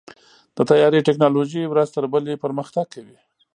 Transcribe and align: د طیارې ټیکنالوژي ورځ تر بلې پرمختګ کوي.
د 0.55 0.57
طیارې 0.69 1.05
ټیکنالوژي 1.07 1.61
ورځ 1.67 1.87
تر 1.95 2.03
بلې 2.13 2.33
پرمختګ 2.43 2.85
کوي. 2.93 3.17